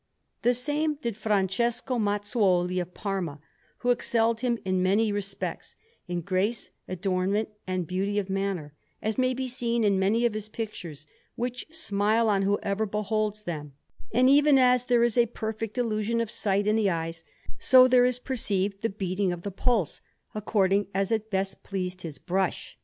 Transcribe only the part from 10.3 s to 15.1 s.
his pictures, which smile on whoever beholds them; and even as there